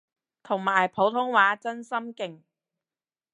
[0.41, 2.41] 同埋普通話真心勁